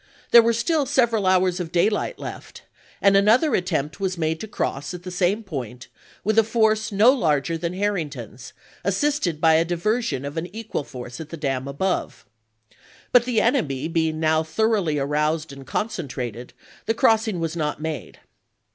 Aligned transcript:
There 0.31 0.41
were 0.41 0.51
still 0.51 0.87
several 0.87 1.27
hours 1.27 1.59
of 1.59 1.71
daylight 1.71 2.17
left, 2.17 2.63
and 3.03 3.15
another 3.15 3.53
attempt 3.53 3.99
was 3.99 4.17
made 4.17 4.39
to 4.39 4.47
cross 4.47 4.95
at 4.95 5.03
the 5.03 5.11
same 5.11 5.43
point 5.43 5.89
with 6.23 6.39
a 6.39 6.43
force 6.43 6.91
no 6.91 7.11
larger 7.11 7.55
than 7.55 7.73
Harrington's, 7.73 8.51
assisted 8.83 9.39
by 9.39 9.53
a 9.53 9.63
diversion 9.63 10.25
of 10.25 10.37
an 10.37 10.47
equal 10.55 10.83
force 10.83 11.21
at 11.21 11.29
the 11.29 11.37
dam 11.37 11.67
above. 11.67 12.25
But 13.11 13.25
the 13.25 13.41
enemy 13.41 13.87
being 13.87 14.19
now 14.19 14.41
thoroughly 14.41 14.97
aroused 14.97 15.53
and 15.53 15.67
concentrated, 15.67 16.53
the 16.87 16.95
crossing 16.95 17.39
was 17.39 17.55
not 17.55 17.79
made. 17.79 18.19